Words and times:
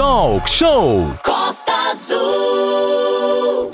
Talk 0.00 0.48
Show. 0.48 1.14
Costa 1.22 1.72
Azul. 1.90 3.70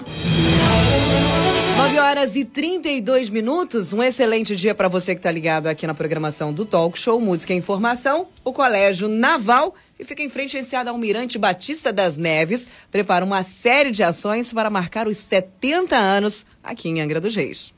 9 1.76 1.98
horas 2.00 2.34
e 2.34 2.44
32 2.44 3.30
minutos. 3.30 3.92
Um 3.92 4.02
excelente 4.02 4.56
dia 4.56 4.74
para 4.74 4.88
você 4.88 5.14
que 5.14 5.20
está 5.20 5.30
ligado 5.30 5.68
aqui 5.68 5.86
na 5.86 5.94
programação 5.94 6.52
do 6.52 6.64
Talk 6.64 6.98
Show 6.98 7.20
Música 7.20 7.54
e 7.54 7.56
Informação. 7.56 8.26
O 8.42 8.52
Colégio 8.52 9.06
Naval, 9.06 9.72
que 9.96 10.02
fica 10.02 10.20
em 10.20 10.28
frente 10.28 10.56
a 10.56 10.60
esse 10.60 10.74
Almirante 10.74 11.38
Batista 11.38 11.92
das 11.92 12.16
Neves, 12.16 12.68
prepara 12.90 13.24
uma 13.24 13.44
série 13.44 13.92
de 13.92 14.02
ações 14.02 14.52
para 14.52 14.68
marcar 14.68 15.06
os 15.06 15.18
70 15.18 15.94
anos 15.94 16.44
aqui 16.60 16.88
em 16.88 17.00
Angra 17.00 17.20
dos 17.20 17.36
Reis. 17.36 17.72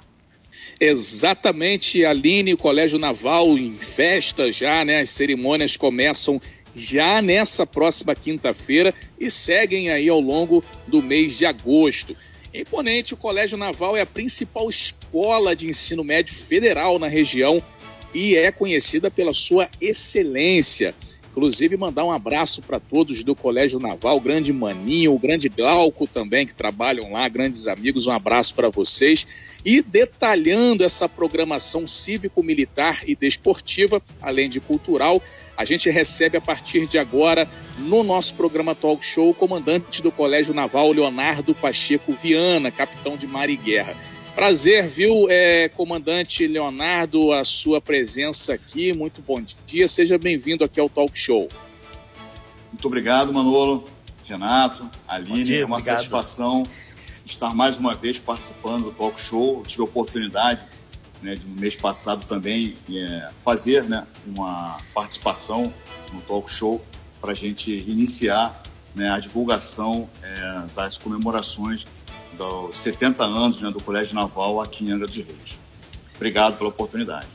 Exatamente, 0.81 2.05
Aline, 2.05 2.55
o 2.55 2.57
Colégio 2.57 2.99
Naval 2.99 3.59
em 3.59 3.77
festa 3.77 4.51
já, 4.53 4.85
né? 4.85 5.01
As 5.01 5.11
cerimônias 5.11 5.77
começam 5.77 6.41
já 6.75 7.21
nessa 7.21 7.67
próxima 7.67 8.15
quinta-feira 8.15 8.95
e 9.19 9.31
seguem 9.31 9.91
aí 9.91 10.09
ao 10.09 10.21
longo 10.21 10.65
do 10.87 11.03
mês 11.03 11.37
de 11.37 11.47
agosto. 11.47 12.17
Imponente, 12.53 13.15
o 13.15 13.17
Colégio 13.17 13.59
Naval 13.59 13.97
é 13.97 14.01
a 14.01 14.07
principal 14.07 14.69
escola 14.69 15.55
de 15.55 15.69
ensino 15.69 16.03
médio 16.03 16.35
federal 16.35 16.99
na 16.99 17.09
região 17.09 17.63
e 18.15 18.37
é 18.37 18.51
conhecida 18.51 19.11
pela 19.11 19.35
sua 19.35 19.69
excelência. 19.81 20.95
Inclusive, 21.31 21.77
mandar 21.77 22.05
um 22.05 22.11
abraço 22.11 22.61
para 22.63 22.81
todos 22.81 23.23
do 23.23 23.35
Colégio 23.35 23.79
Naval, 23.79 24.17
o 24.17 24.21
grande 24.21 24.53
Maninho, 24.53 25.15
o 25.15 25.19
grande 25.19 25.49
Glauco 25.49 26.07
também, 26.07 26.45
que 26.45 26.55
trabalham 26.55 27.13
lá, 27.13 27.29
grandes 27.29 27.69
amigos, 27.69 28.07
um 28.07 28.11
abraço 28.11 28.55
para 28.57 28.71
vocês. 28.71 29.25
E 29.65 29.81
detalhando 29.81 30.83
essa 30.83 31.09
programação 31.09 31.87
cívico-militar 31.87 33.03
e 33.07 33.15
desportiva, 33.15 34.03
além 34.21 34.49
de 34.49 34.59
cultural, 34.59 35.23
a 35.59 35.65
gente 35.65 35.91
recebe 35.91 36.39
a 36.39 36.41
partir 36.41 36.87
de 36.87 37.01
agora, 37.01 37.49
no 37.79 38.05
nosso 38.05 38.33
programa 38.35 38.77
Talk 38.77 39.05
Show, 39.05 39.31
o 39.31 39.35
comandante 39.35 40.01
do 40.01 40.13
Colégio 40.13 40.55
Naval, 40.55 40.93
Leonardo 40.93 41.53
Pacheco 41.53 42.13
Viana, 42.13 42.71
capitão 42.71 43.17
de 43.17 43.27
mar 43.27 43.51
e 43.51 43.57
guerra. 43.57 43.97
Prazer, 44.37 44.87
viu, 44.87 45.27
é, 45.29 45.69
comandante 45.71 46.47
Leonardo, 46.47 47.33
a 47.33 47.43
sua 47.43 47.81
presença 47.81 48.55
aqui. 48.55 48.93
Muito 48.93 49.21
bom 49.21 49.43
dia, 49.67 49.89
seja 49.89 50.17
bem-vindo 50.17 50.63
aqui 50.63 50.79
ao 50.79 50.89
Talk 50.89 51.19
Show. 51.19 51.49
Muito 52.73 52.87
obrigado, 52.87 53.33
Manolo, 53.33 53.83
Renato, 54.27 54.89
Aline. 55.09 55.43
Dia, 55.43 55.63
é 55.63 55.65
uma 55.65 55.79
obrigado. 55.79 55.97
satisfação 55.97 56.63
estar 57.27 57.53
mais 57.53 57.77
uma 57.77 57.97
vez 57.97 58.17
participando 58.17 58.85
do 58.85 58.91
Talk 58.93 59.21
Show. 59.21 59.59
Eu 59.59 59.63
tive 59.67 59.83
a 59.83 59.87
oportunidade 59.87 60.65
né, 61.23 61.35
de, 61.35 61.47
mês 61.47 61.75
passado 61.75 62.25
também 62.27 62.77
é, 62.91 63.31
fazer 63.45 63.85
né, 63.85 64.07
uma 64.27 64.79
participação 64.95 65.73
no 66.13 66.21
talk 66.23 66.51
show 66.51 66.85
para 67.21 67.33
a 67.33 67.35
gente 67.35 67.73
iniciar 67.73 68.63
né, 68.95 69.11
a 69.11 69.19
divulgação 69.19 70.09
é, 70.23 70.63
das 70.75 70.99
comemorações 70.99 71.87
dos 72.33 72.77
70 72.77 73.25
anos 73.25 73.61
né, 73.61 73.71
do 73.71 73.83
Colégio 73.83 74.15
Naval 74.15 74.61
aqui 74.61 74.85
em 74.85 74.93
Angra 74.93 75.07
dos 75.07 75.17
Reis. 75.17 75.57
Obrigado 76.17 76.57
pela 76.57 76.71
oportunidade. 76.71 77.27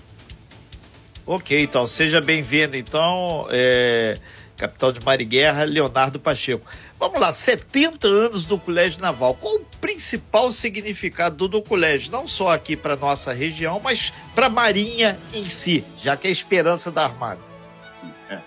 Ok, 1.26 1.64
então, 1.64 1.88
seja 1.88 2.20
bem-vindo, 2.20 2.76
então, 2.76 3.48
é, 3.50 4.20
capitão 4.57 4.91
de 4.91 5.03
Mariguerra, 5.03 5.63
Leonardo 5.63 6.19
Pacheco. 6.19 6.65
Vamos 6.99 7.19
lá, 7.19 7.33
70 7.33 8.07
anos 8.07 8.45
do 8.45 8.57
Colégio 8.57 9.01
Naval. 9.01 9.35
Qual 9.35 9.55
o 9.55 9.65
principal 9.81 10.51
significado 10.51 11.47
do 11.47 11.61
colégio? 11.61 12.11
Não 12.11 12.27
só 12.27 12.49
aqui 12.49 12.75
para 12.75 12.95
nossa 12.95 13.33
região, 13.33 13.79
mas 13.83 14.13
para 14.33 14.45
a 14.45 14.49
Marinha 14.49 15.19
em 15.33 15.45
si, 15.47 15.83
já 16.01 16.15
que 16.15 16.27
é 16.27 16.29
a 16.29 16.33
esperança 16.33 16.91
da 16.91 17.03
Armada. 17.03 17.41
Sim, 17.87 18.11
é. 18.29 18.39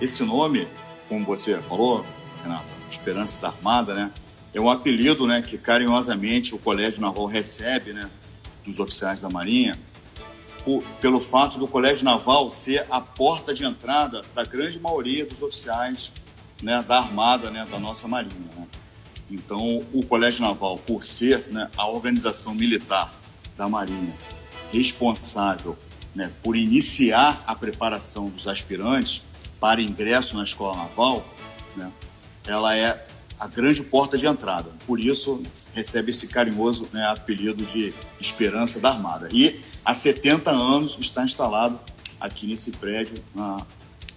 Esse 0.00 0.22
nome, 0.22 0.68
como 1.08 1.24
você 1.24 1.56
falou, 1.58 2.04
Renato, 2.42 2.64
Esperança 2.90 3.40
da 3.40 3.48
Armada, 3.48 3.94
né? 3.94 4.10
É 4.52 4.60
um 4.60 4.70
apelido, 4.70 5.26
né, 5.26 5.42
que 5.42 5.58
carinhosamente 5.58 6.54
o 6.54 6.58
Colégio 6.58 7.00
Naval 7.00 7.26
recebe, 7.26 7.92
né, 7.92 8.08
dos 8.64 8.78
oficiais 8.78 9.20
da 9.20 9.28
Marinha, 9.28 9.76
pelo 11.00 11.20
fato 11.20 11.58
do 11.58 11.68
Colégio 11.68 12.04
Naval 12.04 12.50
ser 12.50 12.86
a 12.90 13.00
porta 13.00 13.52
de 13.52 13.64
entrada 13.64 14.22
para 14.32 14.42
a 14.42 14.46
grande 14.46 14.78
maioria 14.78 15.26
dos 15.26 15.42
oficiais 15.42 16.12
né, 16.62 16.84
da 16.86 16.98
Armada, 16.98 17.50
né, 17.50 17.66
da 17.70 17.78
nossa 17.78 18.08
Marinha. 18.08 18.48
Né? 18.56 18.66
Então, 19.30 19.84
o 19.92 20.04
Colégio 20.04 20.42
Naval, 20.42 20.78
por 20.78 21.02
ser 21.02 21.46
né, 21.50 21.70
a 21.76 21.88
organização 21.88 22.54
militar 22.54 23.12
da 23.56 23.68
Marinha 23.68 24.14
responsável 24.72 25.76
né, 26.14 26.30
por 26.42 26.56
iniciar 26.56 27.42
a 27.46 27.54
preparação 27.54 28.28
dos 28.28 28.48
aspirantes 28.48 29.22
para 29.60 29.80
ingresso 29.80 30.36
na 30.36 30.42
Escola 30.42 30.76
Naval, 30.76 31.26
né, 31.76 31.90
ela 32.46 32.76
é 32.76 33.06
a 33.38 33.46
grande 33.46 33.82
porta 33.82 34.16
de 34.16 34.26
entrada. 34.26 34.70
Por 34.86 35.00
isso, 35.00 35.42
recebe 35.74 36.10
esse 36.10 36.28
carinhoso 36.28 36.88
né, 36.92 37.04
apelido 37.06 37.64
de 37.64 37.92
Esperança 38.20 38.80
da 38.80 38.90
Armada. 38.90 39.28
E 39.32 39.60
há 39.84 39.92
70 39.92 40.50
anos 40.50 40.96
está 40.98 41.22
instalado 41.22 41.78
aqui 42.20 42.46
nesse 42.46 42.70
prédio, 42.72 43.16
na 43.34 43.58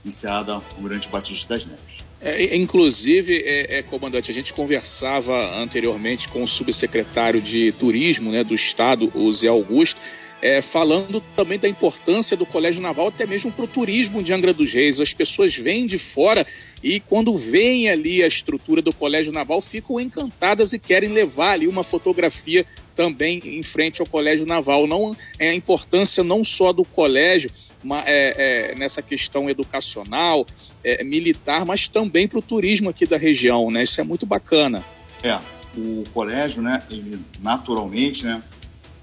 iniciada 0.04 0.62
Grande 0.80 1.08
Batista 1.10 1.54
das 1.54 1.66
Neves. 1.66 2.08
É, 2.20 2.56
inclusive, 2.56 3.44
é, 3.46 3.78
é, 3.78 3.84
comandante, 3.84 4.32
a 4.32 4.34
gente 4.34 4.54
conversava 4.54 5.56
anteriormente 5.56 6.28
com 6.30 6.42
o 6.42 6.48
subsecretário 6.48 7.40
de 7.40 7.72
Turismo 7.74 8.32
né, 8.32 8.44
do 8.44 8.56
Estado, 8.56 9.12
o 9.14 9.32
Zé 9.32 9.48
Augusto, 9.48 10.00
é, 10.42 10.62
falando 10.62 11.22
também 11.36 11.58
da 11.58 11.68
importância 11.68 12.38
do 12.38 12.46
Colégio 12.46 12.82
Naval, 12.82 13.08
até 13.08 13.26
mesmo 13.26 13.52
para 13.52 13.66
o 13.66 13.68
turismo 13.68 14.22
de 14.22 14.34
Angra 14.34 14.54
dos 14.54 14.72
Reis. 14.72 15.00
As 15.00 15.14
pessoas 15.14 15.56
vêm 15.56 15.86
de 15.86 15.98
fora 15.98 16.46
e, 16.84 17.00
quando 17.00 17.36
veem 17.36 17.90
ali 17.90 18.24
a 18.24 18.28
estrutura 18.28 18.82
do 18.82 18.94
Colégio 18.94 19.32
Naval, 19.32 19.62
ficam 19.62 20.00
encantadas 20.00 20.74
e 20.74 20.80
querem 20.80 21.10
levar 21.10 21.52
ali 21.54 21.68
uma 21.68 21.84
fotografia 21.84 22.66
também 22.96 23.42
em 23.44 23.64
frente 23.64 24.00
ao 24.02 24.08
Colégio 24.08 24.46
Naval. 24.46 24.86
Não 24.86 25.16
é 25.40 25.50
a 25.50 25.56
importância 25.56 26.24
não 26.24 26.44
só 26.44 26.72
do 26.72 26.86
colégio, 26.86 27.52
uma, 27.84 28.04
é, 28.06 28.72
é, 28.72 28.76
nessa 28.76 29.02
questão 29.02 29.50
educacional, 29.50 30.46
é, 30.84 31.04
militar, 31.04 31.66
mas 31.66 31.88
também 31.88 32.28
para 32.28 32.40
o 32.40 32.42
turismo 32.42 32.90
aqui 32.90 33.06
da 33.06 33.18
região, 33.18 33.72
né? 33.72 33.84
Isso 33.84 34.02
é 34.02 34.04
muito 34.04 34.26
bacana. 34.26 34.84
É, 35.24 35.40
o 35.76 36.04
colégio, 36.14 36.62
né, 36.62 36.84
ele 36.90 37.20
naturalmente, 37.40 38.26
né, 38.26 38.42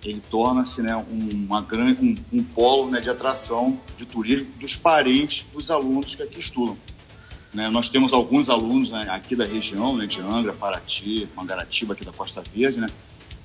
ele 0.05 0.23
torna-se 0.31 0.83
né, 0.83 0.95
uma 1.11 1.63
grande, 1.63 2.05
um, 2.05 2.39
um 2.39 2.43
polo 2.43 2.91
né, 2.91 3.01
de 3.01 3.09
atração 3.09 3.81
de 3.97 4.05
turismo 4.05 4.49
dos 4.61 4.77
parentes 4.77 5.47
dos 5.53 5.71
alunos 5.71 6.15
que 6.15 6.23
aqui 6.23 6.39
estudam. 6.39 6.77
Né, 7.53 7.69
nós 7.71 7.89
temos 7.89 8.13
alguns 8.13 8.51
alunos 8.51 8.91
né, 8.91 9.07
aqui 9.11 9.35
da 9.35 9.47
região, 9.47 9.97
né, 9.97 10.07
de 10.07 10.21
Angra, 10.21 10.53
Paraty, 10.53 11.29
Mangaratiba, 11.35 11.95
aqui 11.95 12.05
da 12.05 12.13
Costa 12.13 12.43
Verde, 12.43 12.81
né, 12.81 12.89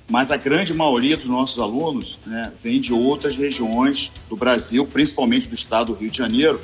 mas 0.08 0.32
a 0.32 0.36
grande 0.36 0.74
maioria 0.74 1.16
dos 1.16 1.28
nossos 1.28 1.60
alunos 1.60 2.18
né, 2.26 2.52
vem 2.60 2.80
de 2.80 2.92
outras 2.92 3.36
regiões 3.36 4.12
do 4.28 4.36
Brasil, 4.36 4.84
principalmente 4.84 5.46
do 5.46 5.54
estado 5.54 5.94
do 5.94 5.98
Rio 5.98 6.10
de 6.10 6.18
Janeiro, 6.18 6.60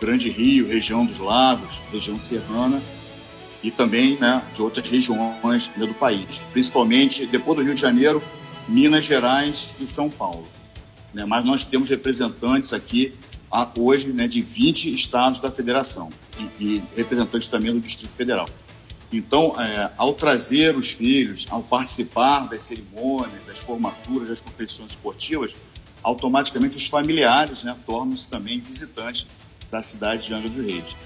Grande 0.00 0.30
Rio, 0.30 0.66
região 0.66 1.06
dos 1.06 1.18
Lagos, 1.18 1.80
região 1.92 2.18
serrana, 2.18 2.82
e 3.62 3.70
também 3.70 4.16
né, 4.18 4.42
de 4.54 4.62
outras 4.62 4.86
regiões 4.88 5.70
né, 5.76 5.86
do 5.86 5.94
país, 5.94 6.42
principalmente 6.52 7.26
depois 7.26 7.56
do 7.56 7.64
Rio 7.64 7.74
de 7.74 7.80
Janeiro, 7.80 8.22
Minas 8.68 9.04
Gerais 9.04 9.74
e 9.80 9.86
São 9.86 10.10
Paulo. 10.10 10.48
Né? 11.12 11.24
Mas 11.24 11.44
nós 11.44 11.64
temos 11.64 11.88
representantes 11.88 12.72
aqui 12.72 13.14
hoje 13.78 14.08
né, 14.08 14.28
de 14.28 14.42
20 14.42 14.92
estados 14.92 15.40
da 15.40 15.50
federação 15.50 16.10
e, 16.38 16.64
e 16.64 16.82
representantes 16.94 17.48
também 17.48 17.72
do 17.72 17.80
Distrito 17.80 18.12
Federal. 18.12 18.48
Então, 19.12 19.60
é, 19.60 19.92
ao 19.96 20.12
trazer 20.14 20.76
os 20.76 20.90
filhos, 20.90 21.46
ao 21.48 21.62
participar 21.62 22.48
das 22.48 22.64
cerimônias, 22.64 23.44
das 23.46 23.58
formaturas, 23.58 24.28
das 24.28 24.42
competições 24.42 24.90
esportivas, 24.90 25.54
automaticamente 26.02 26.76
os 26.76 26.86
familiares 26.86 27.62
né, 27.62 27.76
tornam-se 27.86 28.28
também 28.28 28.60
visitantes 28.60 29.26
da 29.70 29.80
cidade 29.80 30.26
de 30.26 30.34
Angra 30.34 30.48
dos 30.48 30.58
Reis. 30.58 30.96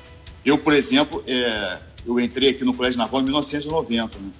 Eu, 0.44 0.58
por 0.58 0.72
exemplo, 0.72 1.22
é, 1.26 1.78
eu 2.06 2.18
entrei 2.18 2.50
aqui 2.50 2.64
no 2.64 2.74
Colégio 2.74 2.98
Naval 2.98 3.20
em 3.20 3.24
1990, 3.24 4.18
né, 4.18 4.30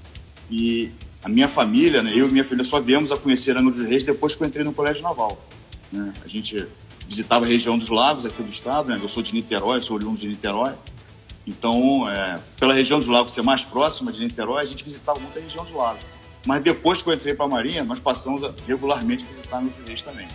e 0.51 0.91
a 1.23 1.29
minha 1.29 1.49
família, 1.49 2.03
né, 2.03 2.13
eu 2.15 2.29
e 2.29 2.33
minha 2.33 2.45
filha 2.45 2.65
só 2.65 2.81
viemos 2.81 3.13
a 3.13 3.17
conhecer 3.17 3.57
Angra 3.57 3.73
dos 3.73 3.87
Reis 3.87 4.03
depois 4.03 4.35
que 4.35 4.43
eu 4.43 4.47
entrei 4.47 4.65
no 4.65 4.73
Colégio 4.73 5.03
Naval. 5.03 5.39
Né. 5.93 6.13
A 6.25 6.29
gente 6.29 6.67
visitava 7.07 7.45
a 7.45 7.49
região 7.49 7.77
dos 7.77 7.89
lagos 7.89 8.25
aqui 8.25 8.43
do 8.43 8.49
estado, 8.49 8.89
né, 8.89 8.99
eu 9.03 9.09
sou 9.09 9.23
de 9.23 9.35
Niterói, 9.35 9.81
sou 9.81 9.97
oriundo 9.97 10.19
de 10.19 10.29
Niterói, 10.29 10.75
então, 11.47 12.09
é, 12.09 12.39
pela 12.59 12.73
região 12.73 12.99
dos 12.99 13.09
lagos 13.09 13.33
ser 13.33 13.43
mais 13.43 13.65
próxima 13.65 14.13
de 14.13 14.21
Niterói, 14.21 14.63
a 14.63 14.67
gente 14.67 14.85
visitava 14.85 15.19
muito 15.19 15.37
a 15.39 15.43
região 15.43 15.65
dos 15.65 15.73
lagos. 15.73 16.03
Mas 16.47 16.63
depois 16.63 17.03
que 17.03 17.09
eu 17.09 17.15
entrei 17.15 17.35
para 17.35 17.45
a 17.45 17.49
Marinha, 17.49 17.83
nós 17.83 17.99
passamos 17.99 18.45
a 18.45 18.53
regularmente 18.67 19.25
visitar 19.25 19.59
Angra 19.59 19.71
dos 19.71 19.81
Reis 19.81 20.03
também. 20.03 20.29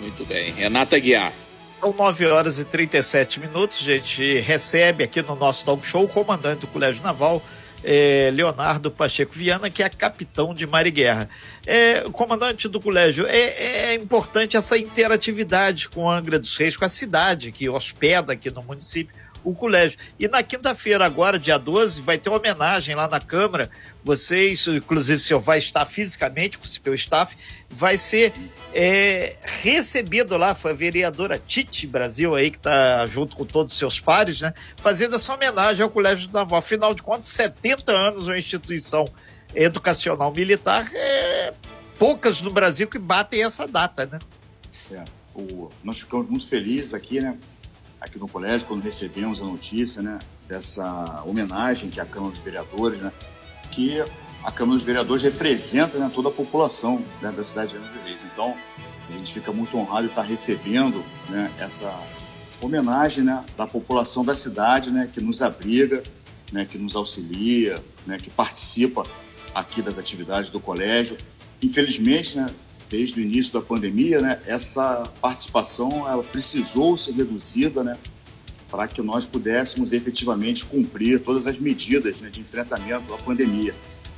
Muito 0.00 0.24
bem. 0.24 0.52
Renata 0.52 0.98
Guiar. 0.98 1.32
São 1.80 1.92
9 1.92 2.26
horas 2.26 2.58
e 2.58 2.64
37 2.64 3.40
minutos. 3.40 3.78
A 3.82 3.84
gente 3.84 4.40
recebe 4.40 5.04
aqui 5.04 5.20
no 5.22 5.36
nosso 5.36 5.64
talk 5.64 5.86
show 5.86 6.04
o 6.04 6.08
comandante 6.08 6.60
do 6.60 6.66
Colégio 6.66 7.02
Naval, 7.02 7.42
é, 7.88 8.32
Leonardo 8.34 8.90
Pacheco 8.90 9.32
Viana, 9.32 9.70
que 9.70 9.80
é 9.80 9.88
capitão 9.88 10.52
de 10.52 10.66
Mar 10.66 10.88
e 10.88 10.90
Guerra. 10.90 11.30
É, 11.64 12.00
comandante 12.10 12.66
do 12.66 12.80
colégio, 12.80 13.24
é, 13.28 13.92
é, 13.92 13.94
importante 13.94 14.56
essa 14.56 14.76
interatividade 14.76 15.88
com 15.88 16.10
Angra 16.10 16.36
dos 16.36 16.56
Reis, 16.56 16.76
com 16.76 16.84
a 16.84 16.88
cidade 16.88 17.52
que 17.52 17.68
hospeda 17.68 18.32
aqui 18.32 18.50
no 18.50 18.62
município 18.62 19.14
o 19.46 19.54
colégio. 19.54 19.96
E 20.18 20.26
na 20.26 20.42
quinta-feira, 20.42 21.06
agora, 21.06 21.38
dia 21.38 21.56
12, 21.56 22.02
vai 22.02 22.18
ter 22.18 22.28
uma 22.28 22.38
homenagem 22.38 22.96
lá 22.96 23.08
na 23.08 23.20
Câmara. 23.20 23.70
Vocês, 24.02 24.66
inclusive, 24.66 25.22
o 25.22 25.24
senhor 25.24 25.40
vai 25.40 25.58
estar 25.58 25.86
fisicamente 25.86 26.58
com 26.58 26.64
o 26.64 26.68
seu 26.68 26.92
staff, 26.94 27.36
vai 27.70 27.96
ser 27.96 28.32
é, 28.74 29.36
recebido 29.62 30.36
lá, 30.36 30.54
foi 30.56 30.72
a 30.72 30.74
vereadora 30.74 31.38
Tite 31.38 31.86
Brasil 31.86 32.34
aí, 32.34 32.50
que 32.50 32.56
está 32.56 33.06
junto 33.06 33.36
com 33.36 33.44
todos 33.44 33.72
os 33.72 33.78
seus 33.78 34.00
pares, 34.00 34.40
né? 34.40 34.52
Fazendo 34.78 35.14
essa 35.14 35.32
homenagem 35.32 35.84
ao 35.84 35.90
Colégio 35.90 36.28
Naval. 36.32 36.58
Afinal 36.58 36.92
de 36.92 37.02
contas, 37.02 37.26
70 37.28 37.92
anos 37.92 38.26
uma 38.26 38.36
instituição 38.36 39.08
educacional 39.54 40.34
militar, 40.34 40.90
é, 40.92 41.54
poucas 41.98 42.42
no 42.42 42.50
Brasil 42.50 42.88
que 42.88 42.98
batem 42.98 43.44
essa 43.44 43.66
data, 43.68 44.06
né? 44.06 44.18
É, 44.90 45.04
o, 45.36 45.70
nós 45.84 46.00
ficamos 46.00 46.28
muito 46.28 46.48
felizes 46.48 46.94
aqui, 46.94 47.20
né? 47.20 47.38
Aqui 48.06 48.18
no 48.18 48.28
colégio, 48.28 48.66
quando 48.66 48.82
recebemos 48.82 49.40
a 49.40 49.44
notícia 49.44 50.00
né, 50.00 50.18
dessa 50.48 51.22
homenagem 51.26 51.90
que 51.90 52.00
a 52.00 52.06
Câmara 52.06 52.32
dos 52.32 52.42
Vereadores, 52.42 53.00
né, 53.00 53.12
que 53.70 54.00
a 54.42 54.52
Câmara 54.52 54.76
dos 54.76 54.84
Vereadores 54.84 55.22
representa 55.22 55.98
né, 55.98 56.10
toda 56.14 56.28
a 56.28 56.32
população 56.32 57.02
né, 57.20 57.32
da 57.32 57.42
cidade 57.42 57.72
de 57.72 57.76
Angra 57.78 58.02
Reis. 58.04 58.24
Então, 58.24 58.56
a 59.08 59.12
gente 59.12 59.32
fica 59.32 59.52
muito 59.52 59.76
honrado 59.76 60.06
de 60.06 60.12
estar 60.12 60.22
recebendo 60.22 61.04
né, 61.28 61.52
essa 61.58 61.92
homenagem 62.60 63.24
né, 63.24 63.44
da 63.56 63.66
população 63.66 64.24
da 64.24 64.34
cidade, 64.34 64.90
né, 64.90 65.08
que 65.12 65.20
nos 65.20 65.42
abriga, 65.42 66.02
né, 66.52 66.64
que 66.64 66.78
nos 66.78 66.94
auxilia, 66.96 67.82
né, 68.06 68.18
que 68.18 68.30
participa 68.30 69.04
aqui 69.54 69.82
das 69.82 69.98
atividades 69.98 70.50
do 70.50 70.60
colégio. 70.60 71.16
Infelizmente, 71.60 72.36
né, 72.36 72.46
desde 72.88 73.20
o 73.20 73.22
início 73.22 73.52
da 73.52 73.60
pandemia, 73.60 74.20
né, 74.20 74.40
essa 74.46 75.10
participação 75.20 76.08
ela 76.08 76.22
precisou 76.22 76.96
ser 76.96 77.12
reduzida, 77.12 77.82
né, 77.82 77.96
para 78.70 78.88
que 78.88 79.00
nós 79.02 79.24
pudéssemos 79.24 79.92
efetivamente 79.92 80.64
cumprir 80.64 81.20
todas 81.20 81.46
as 81.46 81.58
medidas 81.58 82.20
né, 82.20 82.28
de 82.28 82.40
enfrentamento 82.40 83.12
à 83.14 83.18
pandemia. 83.18 83.74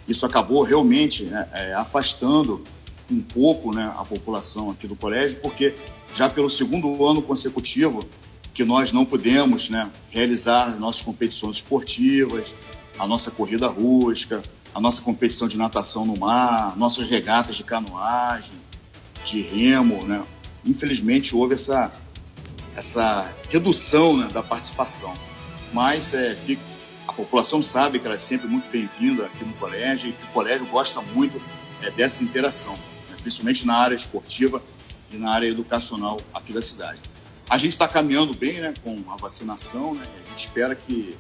Isso 0.07 0.25
acabou 0.25 0.63
realmente 0.63 1.25
né, 1.25 1.49
é, 1.53 1.75
afastando 1.75 2.63
um 3.11 3.21
pouco 3.21 3.75
né, 3.75 3.93
a 3.97 4.05
população 4.05 4.71
aqui 4.71 4.87
do 4.87 4.97
colégio, 4.97 5.39
porque 5.41 5.75
já 6.15 6.29
pelo 6.29 6.49
segundo 6.49 7.07
ano 7.07 7.23
consecutivo 7.23 8.07
que 8.55 8.65
nós 8.65 8.91
não 8.91 9.05
pudemos 9.05 9.69
né, 9.71 9.89
realizar 10.11 10.79
nossas 10.79 11.03
competições 11.03 11.57
esportivas, 11.57 12.53
a 12.99 13.07
nossa 13.07 13.31
corrida 13.31 13.67
rústica, 13.67 14.43
a 14.75 14.81
nossa 14.81 15.01
competição 15.01 15.49
de 15.49 15.57
natação 15.57 16.05
no 16.05 16.17
mar, 16.17 16.77
nossas 16.77 17.09
regatas 17.09 17.57
de 17.57 17.65
canoagem, 17.65 18.53
de 19.25 19.41
remo, 19.41 20.05
né? 20.05 20.23
Infelizmente 20.65 21.35
houve 21.35 21.55
essa, 21.55 21.93
essa 22.77 23.33
redução 23.49 24.17
né, 24.17 24.29
da 24.29 24.43
participação. 24.43 25.15
Mas 25.73 26.15
é, 26.15 26.35
fica, 26.35 26.63
a 27.07 27.13
população 27.13 27.63
sabe 27.63 27.99
que 27.99 28.07
ela 28.07 28.15
é 28.15 28.19
sempre 28.19 28.49
muito 28.49 28.69
bem-vinda 28.71 29.27
aqui 29.27 29.45
no 29.45 29.53
colégio 29.55 30.11
e 30.11 30.13
que 30.13 30.25
o 30.25 30.29
colégio 30.29 30.67
gosta 30.67 31.01
muito 31.01 31.41
é, 31.83 31.91
dessa 31.91 32.23
interação, 32.23 32.75
né? 33.11 33.17
principalmente 33.23 33.67
na 33.67 33.75
área 33.75 33.95
esportiva 33.95 34.63
e 35.11 35.17
na 35.17 35.31
área 35.31 35.47
educacional 35.47 36.21
aqui 36.33 36.53
da 36.53 36.63
cidade. 36.63 37.01
A 37.49 37.57
gente 37.57 37.73
está 37.73 37.89
caminhando 37.89 38.35
bem 38.35 38.61
né, 38.61 38.75
com 38.83 39.03
a 39.11 39.17
vacinação, 39.17 39.95
né? 39.95 40.05
a 40.25 40.29
gente 40.31 40.39
espera 40.39 40.75
que 40.75 41.17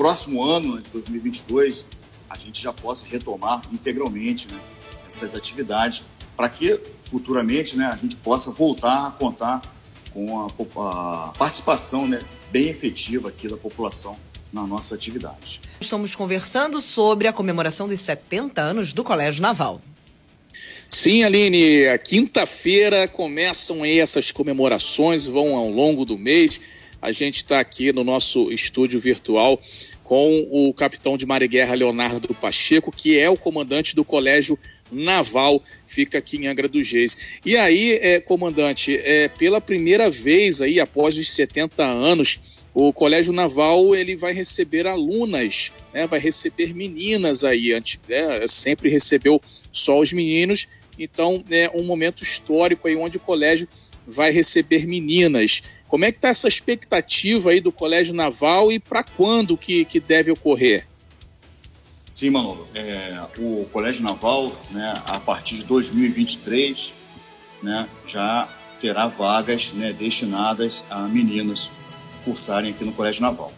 próximo 0.00 0.42
ano, 0.42 0.76
né, 0.76 0.82
de 0.82 0.90
2022, 0.92 1.84
a 2.30 2.38
gente 2.38 2.62
já 2.62 2.72
possa 2.72 3.04
retomar 3.06 3.60
integralmente 3.70 4.48
né, 4.50 4.58
essas 5.06 5.34
atividades 5.34 6.02
para 6.34 6.48
que 6.48 6.80
futuramente 7.02 7.76
né, 7.76 7.84
a 7.84 7.96
gente 7.96 8.16
possa 8.16 8.50
voltar 8.50 9.08
a 9.08 9.10
contar 9.10 9.60
com 10.14 10.40
a, 10.40 11.26
a 11.26 11.32
participação 11.36 12.08
né, 12.08 12.22
bem 12.50 12.70
efetiva 12.70 13.28
aqui 13.28 13.46
da 13.46 13.58
população 13.58 14.16
na 14.50 14.66
nossa 14.66 14.94
atividade. 14.94 15.60
Estamos 15.78 16.16
conversando 16.16 16.80
sobre 16.80 17.28
a 17.28 17.32
comemoração 17.32 17.86
dos 17.86 18.00
70 18.00 18.58
anos 18.58 18.94
do 18.94 19.04
Colégio 19.04 19.42
Naval. 19.42 19.82
Sim, 20.88 21.24
Aline, 21.24 21.88
a 21.88 21.98
quinta-feira 21.98 23.06
começam 23.06 23.82
aí 23.82 24.00
essas 24.00 24.32
comemorações, 24.32 25.26
vão 25.26 25.54
ao 25.56 25.68
longo 25.68 26.06
do 26.06 26.16
mês. 26.16 26.58
A 27.02 27.12
gente 27.12 27.36
está 27.36 27.60
aqui 27.60 27.92
no 27.92 28.02
nosso 28.02 28.50
estúdio 28.50 29.00
virtual 29.00 29.60
com 30.10 30.44
o 30.50 30.74
capitão 30.74 31.16
de 31.16 31.24
Guerra 31.46 31.72
Leonardo 31.72 32.34
Pacheco, 32.34 32.90
que 32.90 33.16
é 33.16 33.30
o 33.30 33.36
comandante 33.36 33.94
do 33.94 34.04
Colégio 34.04 34.58
Naval, 34.90 35.62
fica 35.86 36.18
aqui 36.18 36.36
em 36.36 36.48
Angra 36.48 36.66
dos 36.66 36.90
Reis. 36.90 37.38
E 37.46 37.56
aí, 37.56 37.92
é, 37.92 38.18
comandante, 38.18 38.96
é, 38.96 39.28
pela 39.28 39.60
primeira 39.60 40.10
vez 40.10 40.60
aí, 40.60 40.80
após 40.80 41.16
os 41.16 41.32
70 41.32 41.84
anos, 41.84 42.40
o 42.74 42.92
Colégio 42.92 43.32
Naval 43.32 43.94
ele 43.94 44.16
vai 44.16 44.32
receber 44.32 44.84
alunas, 44.84 45.70
né, 45.94 46.08
vai 46.08 46.18
receber 46.18 46.74
meninas 46.74 47.44
aí, 47.44 47.72
antes, 47.72 48.00
né, 48.08 48.44
sempre 48.48 48.90
recebeu 48.90 49.40
só 49.70 50.00
os 50.00 50.12
meninos, 50.12 50.66
então 50.98 51.44
é 51.48 51.70
um 51.72 51.84
momento 51.84 52.24
histórico 52.24 52.88
aí 52.88 52.96
onde 52.96 53.16
o 53.16 53.20
colégio 53.20 53.68
vai 54.04 54.32
receber 54.32 54.88
meninas. 54.88 55.62
Como 55.90 56.04
é 56.04 56.12
que 56.12 56.18
está 56.18 56.28
essa 56.28 56.46
expectativa 56.46 57.50
aí 57.50 57.60
do 57.60 57.72
Colégio 57.72 58.14
Naval 58.14 58.70
e 58.70 58.78
para 58.78 59.02
quando 59.02 59.56
que, 59.56 59.84
que 59.84 59.98
deve 59.98 60.30
ocorrer? 60.30 60.86
Sim, 62.08 62.30
Manolo. 62.30 62.68
É, 62.72 63.20
o 63.38 63.66
Colégio 63.72 64.04
Naval, 64.04 64.52
né, 64.70 64.94
a 65.08 65.18
partir 65.18 65.56
de 65.56 65.64
2023, 65.64 66.92
né, 67.60 67.88
já 68.06 68.48
terá 68.80 69.08
vagas 69.08 69.72
né, 69.72 69.92
destinadas 69.92 70.84
a 70.88 71.08
meninas 71.08 71.68
cursarem 72.24 72.70
aqui 72.70 72.84
no 72.84 72.92
Colégio 72.92 73.22
Naval. 73.22 73.52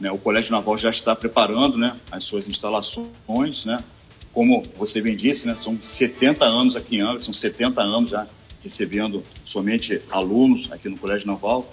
Né, 0.00 0.10
o 0.10 0.18
Colégio 0.18 0.50
Naval 0.50 0.76
já 0.76 0.90
está 0.90 1.14
preparando 1.14 1.78
né, 1.78 1.96
as 2.10 2.24
suas 2.24 2.48
instalações, 2.48 3.64
né, 3.64 3.84
como 4.32 4.64
você 4.76 5.00
bem 5.00 5.14
disse, 5.14 5.46
né, 5.46 5.54
são 5.54 5.78
70 5.80 6.44
anos 6.44 6.74
aqui 6.74 6.96
em 6.96 7.00
Angra, 7.00 7.20
são 7.20 7.32
70 7.32 7.80
anos 7.80 8.10
já 8.10 8.26
recebendo 8.62 9.24
somente 9.44 10.00
alunos 10.10 10.70
aqui 10.70 10.88
no 10.88 10.96
Colégio 10.96 11.26
Naval. 11.26 11.72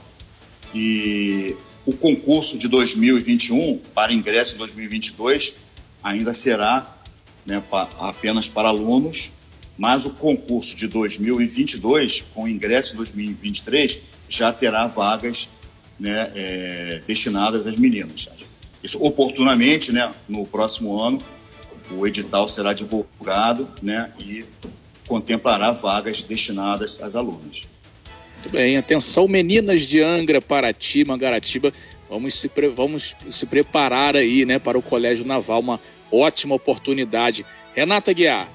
E 0.74 1.56
o 1.86 1.94
concurso 1.94 2.58
de 2.58 2.68
2021 2.68 3.80
para 3.94 4.14
ingresso 4.14 4.56
em 4.56 4.58
2022 4.58 5.56
ainda 6.04 6.34
será 6.34 6.98
né, 7.46 7.64
apenas 7.98 8.50
para 8.50 8.68
alunos, 8.68 9.32
mas 9.78 10.06
o 10.06 10.10
concurso 10.10 10.76
de 10.76 10.88
2022, 10.88 12.26
com 12.34 12.48
ingresso 12.48 12.94
em 12.94 12.98
2023, 12.98 14.00
já 14.28 14.52
terá 14.52 14.88
vagas 14.88 15.50
né, 16.00 16.32
é, 16.36 17.02
destinadas 17.08 17.68
às 17.68 17.78
meninas. 17.78 18.28
Isso 18.84 19.02
oportunamente, 19.04 19.92
né, 19.92 20.14
no 20.28 20.46
próximo 20.46 21.00
ano, 21.00 21.22
o 21.92 22.06
edital 22.06 22.50
será 22.50 22.74
divulgado 22.74 23.68
né, 23.82 24.12
e 24.20 24.44
contemplará 25.08 25.72
vagas 25.72 26.22
destinadas 26.22 27.02
às 27.02 27.16
alunas. 27.16 27.66
Muito 28.36 28.50
bem, 28.52 28.78
atenção 28.78 29.28
meninas 29.28 29.82
de 29.84 30.02
Angra, 30.02 30.42
Paraty, 30.42 31.04
Mangaratiba, 31.04 31.74
vamos 32.10 32.36
se, 32.36 32.52
vamos 32.76 33.16
se 33.30 33.46
preparar 33.46 34.16
aí, 34.16 34.46
né, 34.46 34.60
para 34.60 34.78
o 34.78 34.82
Colégio 34.82 35.26
Naval, 35.26 35.60
uma 35.60 35.80
ótima 36.12 36.56
oportunidade. 36.56 37.46
Renata 37.74 38.14
Guiar. 38.14 38.50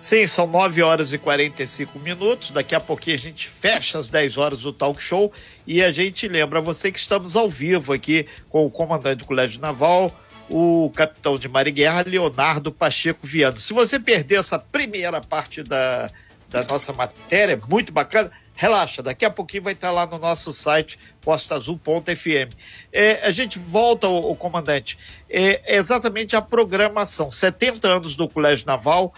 Sim, 0.00 0.26
são 0.26 0.46
9 0.46 0.82
horas 0.82 1.12
e 1.12 1.18
45 1.18 1.98
minutos. 1.98 2.50
Daqui 2.50 2.74
a 2.74 2.80
pouquinho 2.80 3.16
a 3.16 3.18
gente 3.18 3.48
fecha 3.48 3.98
as 3.98 4.08
10 4.08 4.36
horas 4.36 4.60
do 4.60 4.72
talk 4.72 5.02
show 5.02 5.32
e 5.66 5.82
a 5.82 5.90
gente 5.90 6.28
lembra 6.28 6.60
você 6.60 6.92
que 6.92 6.98
estamos 6.98 7.34
ao 7.34 7.50
vivo 7.50 7.92
aqui 7.92 8.26
com 8.48 8.64
o 8.64 8.70
comandante 8.70 9.18
do 9.18 9.24
Colégio 9.24 9.60
Naval, 9.60 10.14
o 10.48 10.90
capitão 10.94 11.38
de 11.38 11.48
Guerra, 11.48 12.04
Leonardo 12.06 12.72
Pacheco 12.72 13.26
Viana. 13.26 13.56
Se 13.56 13.72
você 13.72 13.98
perder 13.98 14.36
essa 14.36 14.58
primeira 14.58 15.20
parte 15.20 15.62
da, 15.62 16.10
da 16.48 16.64
nossa 16.64 16.92
matéria, 16.92 17.60
muito 17.68 17.92
bacana, 17.92 18.30
relaxa, 18.54 19.02
daqui 19.02 19.24
a 19.24 19.30
pouquinho 19.30 19.64
vai 19.64 19.72
estar 19.72 19.90
lá 19.90 20.06
no 20.06 20.18
nosso 20.18 20.52
site 20.52 20.98
postazul.fm. 21.20 22.54
É, 22.92 23.26
a 23.26 23.30
gente 23.30 23.58
volta, 23.58 24.08
o 24.08 24.34
comandante, 24.34 24.98
é, 25.28 25.74
é 25.74 25.76
exatamente 25.76 26.36
a 26.36 26.42
programação. 26.42 27.30
70 27.30 27.88
anos 27.88 28.16
do 28.16 28.28
Colégio 28.28 28.66
Naval, 28.66 29.12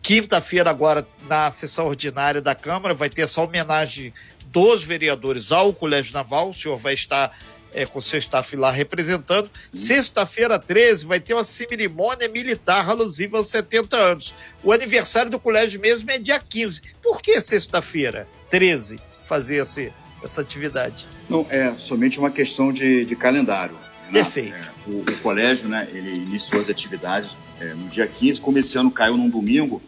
quinta-feira 0.00 0.70
agora 0.70 1.06
na 1.28 1.50
sessão 1.50 1.86
ordinária 1.86 2.40
da 2.40 2.54
Câmara 2.54 2.94
vai 2.94 3.10
ter 3.10 3.22
essa 3.22 3.42
homenagem 3.42 4.14
dos 4.46 4.82
vereadores 4.82 5.52
ao 5.52 5.72
Colégio 5.72 6.14
Naval, 6.14 6.50
o 6.50 6.54
senhor 6.54 6.78
vai 6.78 6.94
estar 6.94 7.36
é, 7.72 7.84
com 7.86 8.00
seu 8.00 8.18
staff 8.18 8.54
lá 8.56 8.70
representando. 8.70 9.50
Sexta-feira, 9.72 10.58
13, 10.58 11.06
vai 11.06 11.20
ter 11.20 11.34
uma 11.34 11.44
cerimônia 11.44 12.28
militar 12.28 12.88
alusiva 12.88 13.38
aos 13.38 13.48
70 13.48 13.96
anos. 13.96 14.34
O 14.62 14.72
aniversário 14.72 15.30
do 15.30 15.38
colégio 15.38 15.80
mesmo 15.80 16.10
é 16.10 16.18
dia 16.18 16.38
15. 16.38 16.82
Por 17.02 17.22
que 17.22 17.40
sexta-feira, 17.40 18.28
13, 18.50 18.98
fazer 19.26 19.58
essa, 19.58 19.92
essa 20.22 20.40
atividade? 20.40 21.06
Não, 21.28 21.46
é 21.50 21.74
somente 21.78 22.18
uma 22.18 22.30
questão 22.30 22.72
de, 22.72 23.04
de 23.04 23.14
calendário. 23.14 23.74
Né? 24.10 24.22
Perfeito. 24.22 24.54
É, 24.54 24.70
o, 24.86 25.00
o, 25.00 25.18
colégio, 25.20 25.68
né, 25.68 25.88
ele 25.92 26.14
iniciou 26.14 26.62
as 26.62 26.70
atividades 26.70 27.36
é, 27.60 27.74
no 27.74 27.88
dia 27.88 28.06
15, 28.06 28.40
como 28.40 28.58
esse 28.58 28.76
ano 28.78 28.90
caiu 28.90 29.16
num 29.16 29.28
domingo, 29.28 29.82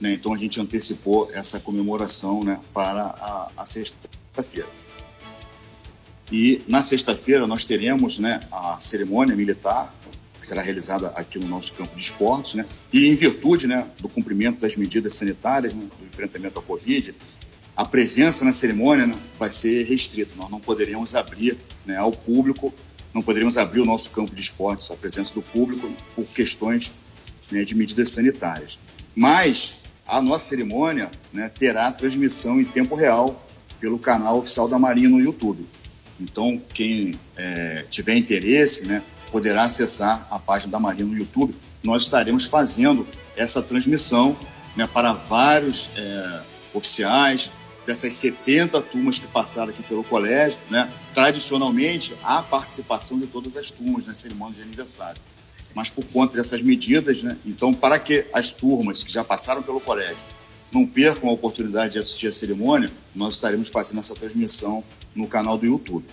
né, 0.00 0.14
então 0.14 0.32
a 0.32 0.38
gente 0.38 0.60
antecipou 0.60 1.30
essa 1.32 1.60
comemoração 1.60 2.42
né, 2.42 2.58
para 2.72 3.02
a, 3.02 3.50
a 3.58 3.64
sexta-feira. 3.64 4.68
E 6.30 6.62
na 6.68 6.80
sexta-feira 6.80 7.46
nós 7.46 7.64
teremos 7.64 8.18
né, 8.18 8.40
a 8.52 8.78
cerimônia 8.78 9.34
militar, 9.34 9.92
que 10.40 10.46
será 10.46 10.62
realizada 10.62 11.08
aqui 11.08 11.38
no 11.38 11.48
nosso 11.48 11.72
campo 11.74 11.94
de 11.94 12.02
esportes, 12.02 12.54
né? 12.54 12.64
E 12.92 13.08
em 13.08 13.14
virtude 13.14 13.66
né, 13.66 13.86
do 14.00 14.08
cumprimento 14.08 14.60
das 14.60 14.74
medidas 14.74 15.14
sanitárias, 15.14 15.74
né, 15.74 15.82
do 15.98 16.06
enfrentamento 16.06 16.58
à 16.58 16.62
Covid, 16.62 17.14
a 17.76 17.84
presença 17.84 18.44
na 18.44 18.52
cerimônia 18.52 19.06
né, 19.06 19.18
vai 19.38 19.50
ser 19.50 19.84
restrita. 19.84 20.32
Nós 20.36 20.50
não 20.50 20.60
poderíamos 20.60 21.14
abrir 21.14 21.58
né, 21.84 21.96
ao 21.96 22.12
público, 22.12 22.72
não 23.12 23.22
poderíamos 23.22 23.58
abrir 23.58 23.80
o 23.80 23.84
nosso 23.84 24.10
campo 24.10 24.34
de 24.34 24.40
esportes, 24.40 24.90
a 24.90 24.96
presença 24.96 25.34
do 25.34 25.42
público, 25.42 25.92
por 26.14 26.24
questões 26.26 26.92
né, 27.50 27.64
de 27.64 27.74
medidas 27.74 28.10
sanitárias. 28.10 28.78
Mas 29.14 29.76
a 30.06 30.22
nossa 30.22 30.48
cerimônia 30.48 31.10
né, 31.32 31.50
terá 31.50 31.92
transmissão 31.92 32.60
em 32.60 32.64
tempo 32.64 32.94
real 32.94 33.46
pelo 33.78 33.98
canal 33.98 34.38
oficial 34.38 34.68
da 34.68 34.78
Marinha 34.78 35.08
no 35.08 35.20
YouTube. 35.20 35.66
Então, 36.20 36.60
quem 36.74 37.18
é, 37.36 37.84
tiver 37.88 38.16
interesse, 38.16 38.86
né, 38.86 39.02
poderá 39.30 39.64
acessar 39.64 40.26
a 40.30 40.38
página 40.38 40.72
da 40.72 40.78
Marinha 40.78 41.06
no 41.06 41.16
YouTube. 41.16 41.54
Nós 41.82 42.02
estaremos 42.02 42.44
fazendo 42.44 43.06
essa 43.36 43.62
transmissão 43.62 44.36
né, 44.76 44.86
para 44.86 45.12
vários 45.12 45.88
é, 45.96 46.40
oficiais, 46.74 47.50
dessas 47.86 48.12
70 48.12 48.80
turmas 48.82 49.18
que 49.18 49.26
passaram 49.26 49.70
aqui 49.70 49.82
pelo 49.82 50.04
colégio. 50.04 50.60
Né? 50.68 50.90
Tradicionalmente, 51.14 52.14
há 52.22 52.42
participação 52.42 53.18
de 53.18 53.26
todas 53.26 53.56
as 53.56 53.70
turmas 53.70 54.06
na 54.06 54.14
cerimônia 54.14 54.56
de 54.56 54.62
aniversário. 54.62 55.20
Mas 55.74 55.88
por 55.88 56.04
conta 56.06 56.36
dessas 56.36 56.62
medidas, 56.62 57.22
né, 57.22 57.36
então, 57.46 57.72
para 57.72 57.98
que 57.98 58.26
as 58.32 58.52
turmas 58.52 59.02
que 59.02 59.12
já 59.12 59.24
passaram 59.24 59.62
pelo 59.62 59.80
colégio 59.80 60.18
não 60.72 60.86
percam 60.86 61.28
a 61.28 61.32
oportunidade 61.32 61.94
de 61.94 61.98
assistir 61.98 62.28
a 62.28 62.32
cerimônia, 62.32 62.90
nós 63.14 63.34
estaremos 63.34 63.68
fazendo 63.68 63.98
essa 63.98 64.14
transmissão 64.14 64.84
no 65.14 65.26
canal 65.26 65.58
do 65.58 65.66
YouTube, 65.66 66.06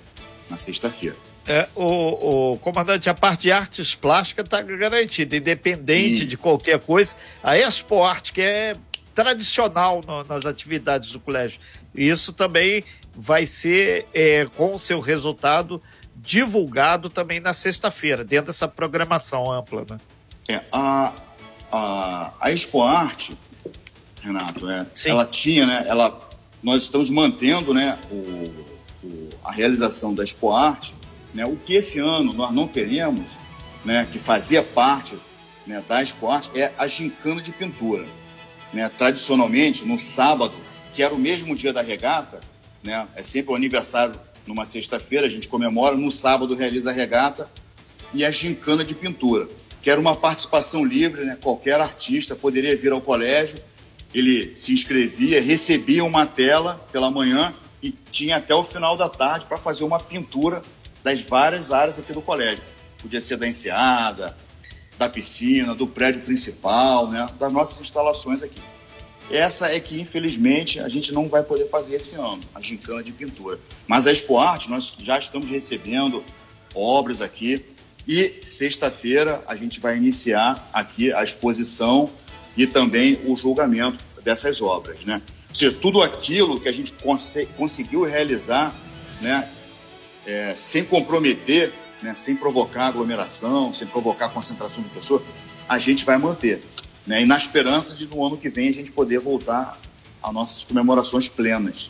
na 0.49 0.57
sexta-feira. 0.57 1.15
É, 1.47 1.67
o, 1.73 2.53
o, 2.53 2.57
comandante, 2.57 3.09
a 3.09 3.13
parte 3.13 3.43
de 3.43 3.51
artes 3.53 3.95
plásticas 3.95 4.43
está 4.43 4.61
garantida, 4.61 5.37
independente 5.37 6.25
de 6.25 6.35
qualquer 6.35 6.77
coisa. 6.79 7.15
A 7.41 7.57
Expo 7.57 8.03
Arte, 8.03 8.33
que 8.33 8.41
é 8.41 8.75
tradicional 9.15 10.03
no, 10.05 10.25
nas 10.25 10.45
atividades 10.45 11.11
do 11.11 11.21
colégio, 11.21 11.61
isso 11.95 12.33
também 12.33 12.83
vai 13.15 13.45
ser, 13.45 14.05
é, 14.13 14.45
com 14.57 14.75
o 14.75 14.79
seu 14.79 14.99
resultado, 14.99 15.81
divulgado 16.17 17.09
também 17.09 17.39
na 17.39 17.53
sexta-feira, 17.53 18.25
dentro 18.25 18.47
dessa 18.47 18.67
programação 18.67 19.49
ampla. 19.49 19.85
Né? 19.89 19.97
É, 20.49 20.61
a, 20.69 21.13
a, 21.71 22.33
a 22.41 22.51
Expo 22.51 22.83
Arte, 22.83 23.37
Renato, 24.21 24.69
é, 24.69 24.85
ela 25.05 25.25
tinha, 25.25 25.65
né, 25.65 25.85
ela, 25.87 26.19
nós 26.61 26.83
estamos 26.83 27.09
mantendo 27.09 27.73
né, 27.73 27.97
o, 28.11 28.76
o, 29.07 29.29
a 29.43 29.51
realização 29.51 30.13
da 30.13 30.23
Expo 30.23 30.51
Arte, 30.51 30.93
né, 31.33 31.45
o 31.45 31.55
que 31.55 31.75
esse 31.75 31.99
ano 31.99 32.33
nós 32.33 32.53
não 32.53 32.67
teremos, 32.67 33.31
né, 33.85 34.07
que 34.11 34.19
fazia 34.19 34.61
parte 34.61 35.17
né, 35.65 35.83
da 35.87 36.01
Expo 36.01 36.27
Arte, 36.27 36.51
é 36.59 36.73
a 36.77 36.87
gincana 36.87 37.41
de 37.41 37.51
pintura. 37.51 38.05
Né, 38.73 38.89
tradicionalmente, 38.89 39.85
no 39.85 39.97
sábado, 39.97 40.53
que 40.93 41.01
era 41.01 41.13
o 41.13 41.17
mesmo 41.17 41.55
dia 41.55 41.71
da 41.71 41.81
regata, 41.81 42.39
né, 42.83 43.07
é 43.15 43.21
sempre 43.21 43.53
o 43.53 43.55
aniversário 43.55 44.19
numa 44.45 44.65
sexta-feira, 44.65 45.27
a 45.27 45.29
gente 45.29 45.47
comemora, 45.47 45.95
no 45.95 46.11
sábado 46.11 46.55
realiza 46.55 46.89
a 46.89 46.93
regata 46.93 47.49
e 48.13 48.23
a 48.23 48.31
gincana 48.31 48.83
de 48.83 48.95
pintura, 48.95 49.47
que 49.81 49.89
era 49.89 49.99
uma 49.99 50.15
participação 50.15 50.83
livre, 50.85 51.23
né, 51.23 51.37
qualquer 51.41 51.79
artista 51.79 52.35
poderia 52.35 52.75
vir 52.75 52.91
ao 52.91 53.01
colégio, 53.01 53.59
ele 54.13 54.53
se 54.55 54.73
inscrevia, 54.73 55.41
recebia 55.41 56.03
uma 56.03 56.25
tela 56.25 56.85
pela 56.91 57.11
manhã 57.11 57.53
e 57.87 57.91
tinha 58.11 58.37
até 58.37 58.53
o 58.53 58.63
final 58.63 58.97
da 58.97 59.07
tarde 59.07 59.45
para 59.45 59.57
fazer 59.57 59.85
uma 59.85 59.99
pintura 59.99 60.61
das 61.03 61.21
várias 61.21 61.71
áreas 61.71 61.97
aqui 61.97 62.11
do 62.11 62.21
colégio. 62.21 62.63
Podia 63.01 63.21
ser 63.21 63.37
da 63.37 63.47
enseada, 63.47 64.35
da 64.97 65.07
piscina, 65.07 65.73
do 65.73 65.87
prédio 65.87 66.21
principal, 66.21 67.09
né, 67.09 67.29
das 67.39 67.51
nossas 67.51 67.79
instalações 67.79 68.43
aqui. 68.43 68.61
Essa 69.31 69.71
é 69.71 69.79
que, 69.79 70.01
infelizmente, 70.01 70.79
a 70.79 70.89
gente 70.89 71.13
não 71.13 71.29
vai 71.29 71.43
poder 71.43 71.69
fazer 71.69 71.95
esse 71.95 72.15
ano, 72.15 72.41
a 72.53 72.61
gincana 72.61 73.01
de 73.01 73.11
pintura. 73.11 73.59
Mas 73.85 74.05
a 74.05 74.11
Expo 74.11 74.37
Arte, 74.37 74.69
nós 74.69 74.93
já 74.99 75.17
estamos 75.17 75.49
recebendo 75.49 76.23
obras 76.73 77.21
aqui 77.21 77.65
e 78.07 78.39
sexta-feira 78.43 79.43
a 79.47 79.55
gente 79.55 79.79
vai 79.79 79.97
iniciar 79.97 80.69
aqui 80.73 81.11
a 81.11 81.23
exposição 81.23 82.09
e 82.55 82.65
também 82.65 83.19
o 83.25 83.35
julgamento 83.35 84.03
dessas 84.23 84.61
obras, 84.61 84.99
né? 85.05 85.21
Ou 85.57 85.59
seja, 85.59 85.71
tudo 85.81 86.03
aquilo 86.03 86.59
que 86.59 86.69
a 86.69 86.71
gente 86.71 86.93
cons 86.93 87.35
conseguiu 87.57 88.03
realizar, 88.03 88.75
né, 89.19 89.49
é, 90.23 90.53
sem 90.53 90.83
comprometer, 90.83 91.73
né, 91.99 92.13
sem 92.13 92.35
provocar 92.35 92.85
aglomeração, 92.85 93.73
sem 93.73 93.87
provocar 93.87 94.29
concentração 94.29 94.83
de 94.83 94.89
pessoas, 94.89 95.23
a 95.67 95.79
gente 95.79 96.05
vai 96.05 96.15
manter. 96.19 96.61
Né, 97.07 97.23
e 97.23 97.25
na 97.25 97.35
esperança 97.35 97.95
de 97.95 98.05
no 98.05 98.23
ano 98.23 98.37
que 98.37 98.49
vem 98.49 98.69
a 98.69 98.71
gente 98.71 98.91
poder 98.91 99.17
voltar 99.17 99.79
às 100.21 100.31
nossas 100.31 100.63
comemorações 100.63 101.27
plenas 101.27 101.89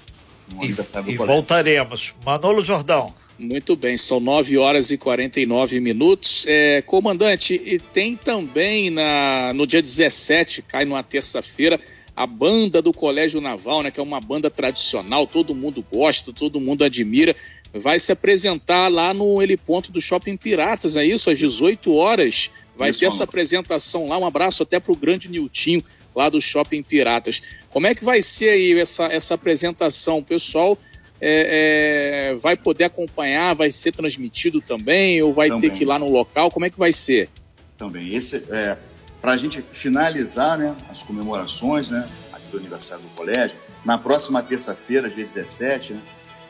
no 0.49 0.61
e, 0.61 0.67
aniversário 0.67 1.07
do 1.07 1.11
E 1.11 1.17
colégio. 1.17 1.35
voltaremos. 1.35 2.15
Manolo 2.25 2.63
Jordão. 2.63 3.13
Muito 3.37 3.75
bem, 3.75 3.97
são 3.97 4.19
9 4.21 4.57
horas 4.57 4.91
e 4.91 4.97
49 4.97 5.81
minutos. 5.81 6.45
É, 6.47 6.81
comandante, 6.83 7.53
e 7.53 7.77
tem 7.79 8.15
também 8.15 8.89
na, 8.89 9.53
no 9.53 9.67
dia 9.67 9.81
17, 9.81 10.61
cai 10.61 10.85
numa 10.85 11.03
terça-feira, 11.03 11.79
a 12.17 12.25
banda 12.25 12.81
do 12.81 12.91
Colégio 12.91 13.39
Naval, 13.39 13.83
né, 13.83 13.91
que 13.91 13.99
é 13.99 14.03
uma 14.03 14.19
banda 14.19 14.49
tradicional, 14.49 15.27
todo 15.27 15.53
mundo 15.53 15.85
gosta, 15.93 16.33
todo 16.33 16.59
mundo 16.59 16.83
admira, 16.83 17.35
vai 17.71 17.99
se 17.99 18.11
apresentar 18.11 18.87
lá 18.87 19.13
no 19.13 19.39
heliponto 19.39 19.91
do 19.91 20.01
Shopping 20.01 20.35
Piratas, 20.35 20.95
é 20.95 21.05
isso? 21.05 21.29
Às 21.29 21.37
18 21.37 21.93
horas. 21.93 22.49
Vai 22.75 22.89
isso, 22.89 23.01
ter 23.01 23.05
essa 23.05 23.23
apresentação 23.23 24.07
lá. 24.07 24.17
Um 24.17 24.25
abraço 24.25 24.63
até 24.63 24.79
para 24.79 24.91
o 24.91 24.95
grande 24.95 25.29
Niltinho, 25.29 25.83
lá 26.15 26.27
do 26.27 26.41
Shopping 26.41 26.81
Piratas. 26.81 27.39
Como 27.69 27.85
é 27.85 27.93
que 27.93 28.03
vai 28.03 28.19
ser 28.19 28.49
aí 28.49 28.79
essa, 28.79 29.05
essa 29.05 29.35
apresentação? 29.35 30.17
O 30.17 30.23
pessoal 30.23 30.75
é, 31.21 32.31
é, 32.31 32.35
vai 32.35 32.57
poder 32.57 32.85
acompanhar, 32.85 33.53
vai 33.53 33.69
ser 33.69 33.91
transmitido 33.91 34.59
também, 34.59 35.21
ou 35.21 35.35
vai 35.35 35.49
também. 35.49 35.69
ter 35.69 35.77
que 35.77 35.83
ir 35.83 35.85
lá 35.85 35.99
no 35.99 36.09
local? 36.09 36.49
Como 36.49 36.65
é 36.65 36.69
que 36.71 36.79
vai 36.79 36.91
ser? 36.91 37.29
Também. 37.77 38.15
Esse, 38.15 38.43
é, 38.49 38.75
para 39.21 39.31
a 39.33 39.37
gente 39.37 39.61
finalizar 39.61 40.57
né, 40.57 40.75
as 40.89 41.03
comemorações 41.03 41.89
né, 41.89 42.07
aqui 42.31 42.47
do 42.51 42.57
aniversário 42.57 43.03
do 43.03 43.09
colégio, 43.09 43.57
na 43.83 43.97
próxima 43.97 44.41
terça-feira, 44.43 45.09
dia 45.09 45.23
17, 45.23 45.93
né, 45.93 46.01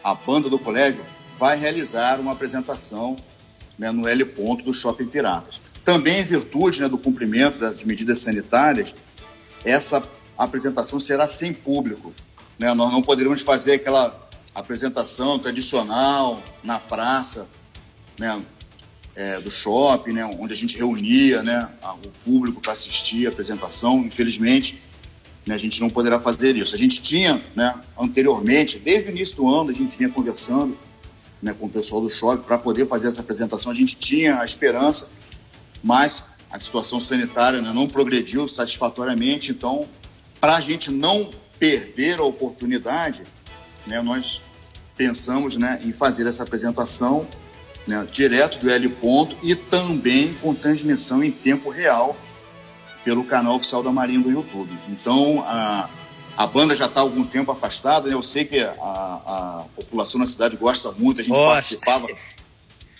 a 0.04 0.14
banda 0.14 0.50
do 0.50 0.60
colégio 0.60 1.04
vai 1.38 1.58
realizar 1.58 2.20
uma 2.20 2.32
apresentação 2.32 3.16
né, 3.78 3.92
no 3.92 4.08
L 4.08 4.26
ponto 4.26 4.64
do 4.64 4.74
Shopping 4.74 5.08
Piratas. 5.08 5.62
Também 5.84 6.20
em 6.20 6.24
virtude 6.24 6.82
né, 6.82 6.90
do 6.90 6.98
cumprimento 6.98 7.60
das 7.60 7.84
medidas 7.84 8.20
sanitárias, 8.20 8.94
essa 9.64 10.04
apresentação 10.38 11.00
será 11.00 11.26
sem 11.26 11.54
público. 11.54 12.14
Né? 12.60 12.74
Nós 12.74 12.92
não 12.92 13.02
poderemos 13.02 13.42
fazer 13.42 13.74
aquela 13.74 14.28
apresentação 14.54 15.38
tradicional 15.38 16.42
na 16.64 16.80
praça, 16.80 17.48
né? 18.20 18.42
É, 19.18 19.40
do 19.40 19.50
shopping, 19.50 20.14
né, 20.14 20.24
onde 20.40 20.54
a 20.54 20.56
gente 20.56 20.78
reunia 20.78 21.42
né, 21.42 21.68
o 22.04 22.10
público 22.24 22.62
para 22.62 22.74
assistir 22.74 23.26
a 23.26 23.30
apresentação. 23.30 23.98
Infelizmente, 24.02 24.80
né, 25.44 25.56
a 25.56 25.58
gente 25.58 25.82
não 25.82 25.90
poderá 25.90 26.20
fazer 26.20 26.56
isso. 26.56 26.76
A 26.76 26.78
gente 26.78 27.02
tinha, 27.02 27.42
né, 27.56 27.74
anteriormente, 28.00 28.78
desde 28.78 29.10
o 29.10 29.12
início 29.12 29.36
do 29.38 29.52
ano, 29.52 29.72
a 29.72 29.74
gente 29.74 29.98
vinha 29.98 30.08
conversando 30.08 30.78
né, 31.42 31.52
com 31.60 31.66
o 31.66 31.70
pessoal 31.70 32.00
do 32.00 32.12
shopping 32.12 32.44
para 32.44 32.60
poder 32.60 32.86
fazer 32.86 33.08
essa 33.08 33.22
apresentação. 33.22 33.72
A 33.72 33.76
gente 33.76 33.98
tinha 33.98 34.40
a 34.40 34.46
esperança, 34.46 35.10
mas 35.84 36.24
a 36.52 36.60
situação 36.60 37.02
sanitária 37.02 37.60
né, 37.60 37.72
não 37.74 37.88
progrediu 37.88 38.48
satisfatoriamente. 38.48 39.50
Então, 39.50 39.90
para 40.40 40.58
a 40.58 40.62
gente 40.62 40.92
não 40.92 41.32
perder 41.58 42.20
a 42.20 42.24
oportunidade, 42.24 43.24
né, 43.88 44.00
nós 44.00 44.44
pensamos 44.96 45.58
né, 45.58 45.80
em 45.84 45.92
fazer 45.92 46.28
essa 46.28 46.44
apresentação 46.44 47.28
né, 47.88 48.08
direto 48.12 48.60
do 48.60 48.70
L 48.70 48.90
ponto 48.90 49.36
e 49.42 49.56
também 49.56 50.34
com 50.36 50.54
transmissão 50.54 51.24
em 51.24 51.32
tempo 51.32 51.70
real 51.70 52.18
pelo 53.04 53.24
canal 53.24 53.56
oficial 53.56 53.82
da 53.82 53.92
Marinha 53.92 54.20
do 54.20 54.30
YouTube. 54.30 54.70
Então, 54.90 55.42
a, 55.48 55.90
a 56.36 56.46
banda 56.46 56.76
já 56.76 56.88
está 56.88 57.00
algum 57.00 57.24
tempo 57.24 57.52
afastada, 57.52 58.10
né? 58.10 58.14
eu 58.14 58.22
sei 58.22 58.44
que 58.44 58.60
a, 58.60 58.70
a, 58.72 59.66
população 59.76 60.20
na 60.20 60.26
cidade 60.26 60.58
gosta 60.58 60.92
muito, 60.92 61.22
a 61.22 61.24
gente 61.24 61.34
Nossa. 61.34 61.54
participava 61.54 62.08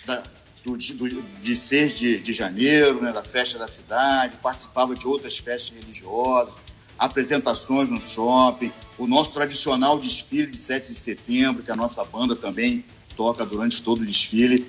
da, 0.06 0.22
do, 0.64 0.76
do, 0.76 1.22
de 1.42 1.54
6 1.54 1.98
de, 1.98 2.18
de 2.20 2.32
janeiro, 2.32 3.02
né, 3.02 3.12
da 3.12 3.22
festa 3.22 3.58
da 3.58 3.68
cidade, 3.68 4.38
participava 4.42 4.94
de 4.94 5.06
outras 5.06 5.36
festas 5.36 5.76
religiosas, 5.78 6.54
apresentações 6.98 7.90
no 7.90 8.00
shopping, 8.00 8.72
o 8.96 9.06
nosso 9.06 9.30
tradicional 9.32 9.98
desfile 9.98 10.46
de 10.46 10.56
7 10.56 10.88
de 10.88 10.94
setembro, 10.94 11.62
que 11.62 11.70
a 11.70 11.76
nossa 11.76 12.02
banda 12.04 12.34
também 12.34 12.82
toca 13.14 13.44
durante 13.44 13.82
todo 13.82 14.00
o 14.00 14.06
desfile. 14.06 14.66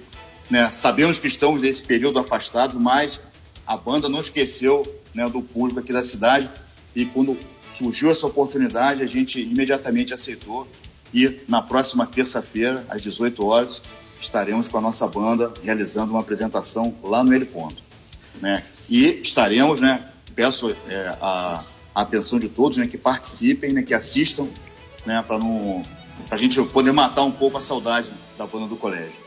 Né? 0.50 0.72
Sabemos 0.72 1.20
que 1.20 1.28
estamos 1.28 1.62
nesse 1.62 1.84
período 1.84 2.20
afastados, 2.20 2.76
mas 2.76 3.22
a 3.68 3.78
banda 3.78 4.10
não 4.10 4.20
esqueceu 4.20 5.02
né, 5.14 5.28
do 5.30 5.42
público 5.42 5.80
aqui 5.80 5.94
da 5.94 6.02
cidade 6.02 6.50
e 6.96 7.06
quando 7.06 7.38
surgiu 7.70 8.10
essa 8.10 8.26
oportunidade, 8.26 9.04
a 9.04 9.06
gente 9.06 9.40
imediatamente 9.40 10.14
aceitou 10.14 10.68
E 11.14 11.40
na 11.48 11.62
próxima 11.62 12.06
terça-feira, 12.06 12.86
às 12.90 13.02
18 13.02 13.46
horas, 13.46 13.82
estaremos 14.20 14.68
com 14.68 14.78
a 14.78 14.82
nossa 14.82 15.08
banda 15.08 15.52
realizando 15.64 16.12
uma 16.12 16.20
apresentação 16.20 16.96
lá 17.04 17.24
no 17.24 17.34
L 17.34 17.46
Ponto. 17.46 17.82
Né? 18.42 18.64
E 18.88 19.20
estaremos, 19.22 19.82
né, 19.82 20.08
peço 20.36 20.76
é, 20.88 21.16
a, 21.22 21.64
atenção 21.96 22.40
de 22.40 22.48
todos, 22.48 22.78
né, 22.78 22.88
que 22.88 22.98
participem, 22.98 23.74
né, 23.74 23.82
que 23.82 23.94
assistam, 23.94 24.48
né, 25.06 25.24
para 25.26 25.38
não 25.38 25.84
a 26.30 26.38
gente 26.38 26.62
poder 26.66 26.92
matar 26.92 27.24
um 27.24 27.32
pouco 27.32 27.58
a 27.58 27.62
saudade 27.62 28.08
da 28.38 28.46
banda 28.46 28.68
do 28.68 28.76
colégio, 28.76 29.18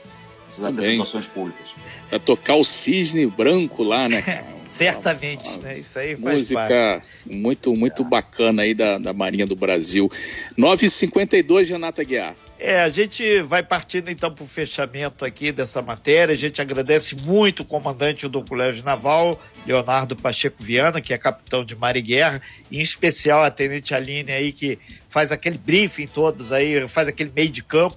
essas 0.52 0.64
Também. 0.64 0.84
apresentações 0.84 1.26
públicas. 1.26 1.66
Para 2.08 2.18
tocar 2.18 2.56
o 2.56 2.64
cisne 2.64 3.26
branco 3.26 3.82
lá, 3.82 4.08
né? 4.08 4.44
Certamente, 4.70 5.58
né? 5.60 5.78
Isso 5.78 5.98
aí 5.98 6.16
faz 6.16 6.38
Música 6.38 6.60
parte. 6.60 7.36
muito, 7.36 7.76
muito 7.76 8.02
bacana 8.02 8.62
aí 8.62 8.74
da, 8.74 8.96
da 8.96 9.12
Marinha 9.12 9.46
do 9.46 9.54
Brasil. 9.54 10.10
9h52, 10.58 11.68
Renata 11.68 12.02
Guiar. 12.02 12.34
É, 12.58 12.80
a 12.80 12.88
gente 12.88 13.42
vai 13.42 13.62
partindo 13.62 14.08
então 14.08 14.32
para 14.32 14.44
o 14.44 14.48
fechamento 14.48 15.24
aqui 15.24 15.52
dessa 15.52 15.82
matéria. 15.82 16.32
A 16.32 16.38
gente 16.38 16.62
agradece 16.62 17.14
muito 17.16 17.60
o 17.60 17.64
comandante 17.64 18.26
do 18.28 18.42
Colégio 18.42 18.84
Naval, 18.84 19.38
Leonardo 19.66 20.16
Pacheco 20.16 20.62
Viana, 20.62 21.00
que 21.00 21.12
é 21.12 21.18
capitão 21.18 21.64
de 21.64 21.76
Mar 21.76 21.96
e 21.96 22.00
Guerra, 22.00 22.40
em 22.70 22.80
especial 22.80 23.42
a 23.42 23.50
Tenente 23.50 23.92
Aline 23.92 24.32
aí, 24.32 24.52
que 24.52 24.78
faz 25.08 25.32
aquele 25.32 25.58
briefing 25.58 26.06
todos 26.06 26.50
aí, 26.50 26.88
faz 26.88 27.08
aquele 27.08 27.32
meio 27.34 27.50
de 27.50 27.62
campo. 27.62 27.96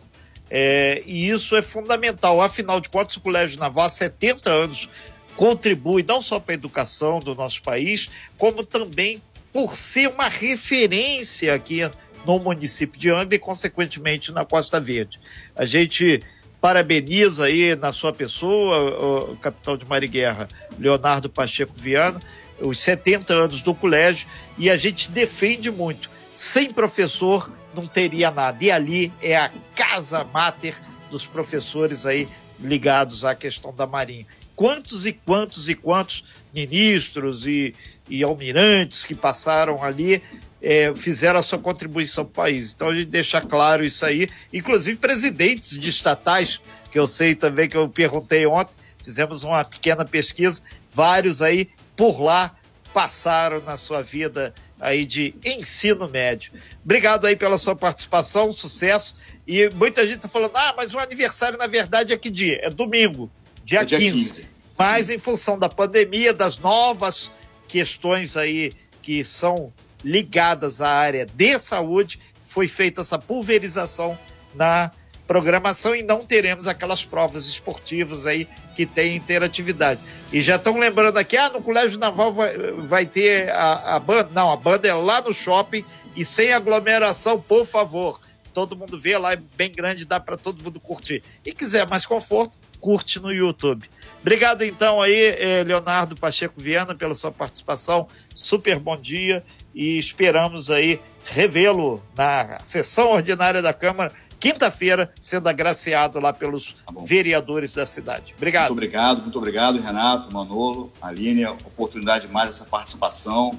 É, 0.49 1.01
e 1.05 1.29
isso 1.29 1.55
é 1.55 1.61
fundamental. 1.61 2.41
Afinal 2.41 2.79
de 2.79 2.89
contas, 2.89 3.17
o 3.17 3.21
Colégio 3.21 3.59
Naval 3.59 3.85
há 3.85 3.89
70 3.89 4.49
anos 4.49 4.89
contribui 5.35 6.03
não 6.03 6.21
só 6.21 6.39
para 6.39 6.53
a 6.53 6.55
educação 6.55 7.19
do 7.19 7.35
nosso 7.35 7.61
país, 7.61 8.09
como 8.37 8.63
também 8.63 9.21
por 9.51 9.75
ser 9.75 10.07
uma 10.07 10.27
referência 10.27 11.53
aqui 11.53 11.81
no 12.25 12.39
município 12.39 12.99
de 12.99 13.09
Angra 13.09 13.35
e, 13.35 13.39
consequentemente, 13.39 14.31
na 14.31 14.43
Costa 14.43 14.79
Verde. 14.79 15.19
A 15.55 15.65
gente 15.65 16.21
parabeniza 16.59 17.45
aí 17.45 17.75
na 17.75 17.93
sua 17.93 18.11
pessoa, 18.11 19.29
o 19.31 19.37
capitão 19.37 19.77
de 19.77 19.85
Mariguerra, 19.85 20.47
Leonardo 20.79 21.29
Pacheco 21.29 21.73
Viana, 21.75 22.19
os 22.59 22.79
70 22.79 23.33
anos 23.33 23.61
do 23.61 23.75
colégio, 23.75 24.27
e 24.57 24.69
a 24.69 24.75
gente 24.75 25.11
defende 25.11 25.69
muito. 25.69 26.09
Sem 26.33 26.73
professor 26.73 27.51
não 27.75 27.87
teria 27.87 28.31
nada. 28.31 28.63
E 28.63 28.71
ali 28.71 29.13
é 29.21 29.37
a 29.37 29.51
casa 29.75 30.23
máter 30.23 30.75
dos 31.09 31.25
professores 31.25 32.05
aí 32.05 32.27
ligados 32.59 33.23
à 33.23 33.35
questão 33.35 33.73
da 33.73 33.85
Marinha. 33.85 34.25
Quantos 34.55 35.05
e 35.05 35.11
quantos 35.11 35.67
e 35.67 35.75
quantos 35.75 36.23
ministros 36.53 37.45
e, 37.45 37.75
e 38.09 38.23
almirantes 38.23 39.03
que 39.03 39.13
passaram 39.13 39.83
ali 39.83 40.21
é, 40.61 40.93
fizeram 40.95 41.39
a 41.39 41.43
sua 41.43 41.59
contribuição 41.59 42.25
para 42.25 42.31
o 42.31 42.45
país. 42.45 42.73
Então 42.73 42.87
a 42.87 42.95
gente 42.95 43.09
deixa 43.09 43.41
claro 43.41 43.83
isso 43.83 44.05
aí, 44.05 44.29
inclusive 44.51 44.97
presidentes 44.97 45.77
de 45.77 45.89
estatais, 45.89 46.59
que 46.91 46.97
eu 46.97 47.07
sei 47.07 47.35
também 47.35 47.67
que 47.67 47.77
eu 47.77 47.87
perguntei 47.89 48.47
ontem, 48.47 48.73
fizemos 49.03 49.43
uma 49.43 49.63
pequena 49.63 50.03
pesquisa, 50.05 50.61
vários 50.89 51.41
aí 51.41 51.69
por 51.95 52.19
lá 52.19 52.55
passaram 52.93 53.61
na 53.61 53.77
sua 53.77 54.01
vida 54.01 54.53
aí 54.79 55.05
de 55.05 55.33
ensino 55.43 56.07
médio. 56.07 56.51
Obrigado 56.83 57.25
aí 57.25 57.35
pela 57.35 57.57
sua 57.57 57.75
participação, 57.75 58.51
sucesso. 58.51 59.15
E 59.47 59.69
muita 59.69 60.05
gente 60.05 60.17
está 60.17 60.27
falando, 60.27 60.55
ah, 60.55 60.73
mas 60.75 60.93
o 60.93 60.99
aniversário 60.99 61.57
na 61.57 61.67
verdade 61.67 62.13
é 62.13 62.17
que 62.17 62.29
dia? 62.29 62.59
É 62.61 62.69
domingo, 62.69 63.31
dia, 63.63 63.81
é 63.81 63.85
dia 63.85 63.97
15. 63.97 64.17
15. 64.17 64.47
Mas 64.77 65.07
Sim. 65.07 65.15
em 65.15 65.17
função 65.17 65.57
da 65.57 65.69
pandemia, 65.69 66.33
das 66.33 66.57
novas 66.57 67.31
questões 67.67 68.35
aí 68.35 68.73
que 69.01 69.23
são 69.23 69.73
ligadas 70.03 70.81
à 70.81 70.89
área 70.89 71.25
de 71.25 71.59
saúde, 71.59 72.19
foi 72.43 72.67
feita 72.67 73.01
essa 73.01 73.17
pulverização 73.17 74.17
na 74.53 74.91
programação 75.27 75.95
e 75.95 76.03
não 76.03 76.25
teremos 76.25 76.67
aquelas 76.67 77.03
provas 77.03 77.47
esportivas 77.47 78.25
aí 78.27 78.47
que 78.75 78.85
tem 78.85 79.15
interatividade. 79.15 79.99
E 80.31 80.41
já 80.41 80.55
estão 80.55 80.77
lembrando 80.77 81.17
aqui, 81.17 81.37
ah, 81.37 81.49
no 81.49 81.61
Colégio 81.61 81.99
Naval 81.99 82.33
vai, 82.33 82.57
vai 82.73 83.05
ter 83.05 83.49
a, 83.51 83.95
a 83.95 83.99
banda. 83.99 84.29
Não, 84.33 84.51
a 84.51 84.55
banda 84.55 84.87
é 84.87 84.93
lá 84.93 85.21
no 85.21 85.33
shopping 85.33 85.83
e 86.15 86.23
sem 86.23 86.53
aglomeração, 86.53 87.39
por 87.39 87.65
favor. 87.65 88.19
Todo 88.53 88.75
mundo 88.75 88.99
vê 88.99 89.17
lá, 89.17 89.33
é 89.33 89.39
bem 89.57 89.71
grande, 89.71 90.05
dá 90.05 90.19
para 90.19 90.37
todo 90.37 90.63
mundo 90.63 90.79
curtir. 90.79 91.21
E 91.45 91.51
quiser 91.51 91.85
mais 91.87 92.05
conforto, 92.05 92.57
curte 92.79 93.19
no 93.19 93.33
YouTube. 93.33 93.89
Obrigado 94.21 94.63
então 94.63 95.01
aí, 95.01 95.35
eh, 95.37 95.63
Leonardo 95.63 96.15
Pacheco 96.15 96.59
Viana, 96.59 96.95
pela 96.95 97.13
sua 97.13 97.31
participação. 97.31 98.07
Super 98.33 98.79
bom 98.79 98.95
dia 98.95 99.43
e 99.73 99.97
esperamos 99.97 100.71
aí 100.71 101.01
revê-lo 101.25 102.01
na 102.15 102.59
sessão 102.63 103.09
ordinária 103.09 103.61
da 103.61 103.73
Câmara 103.73 104.13
quinta-feira, 104.39 105.11
sendo 105.19 105.47
agraciado 105.47 106.19
lá 106.19 106.33
pelos 106.33 106.73
tá 106.73 106.93
vereadores 107.03 107.73
da 107.73 107.85
cidade. 107.85 108.33
Obrigado. 108.37 108.67
Muito 108.67 108.73
obrigado, 108.73 109.21
muito 109.21 109.37
obrigado, 109.37 109.79
Renato, 109.79 110.33
Manolo, 110.33 110.91
Aline, 111.01 111.45
oportunidade 111.45 112.27
de 112.27 112.33
mais 112.33 112.49
essa 112.49 112.65
participação. 112.65 113.57